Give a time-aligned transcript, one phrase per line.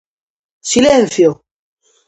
[0.63, 1.31] -Silencio!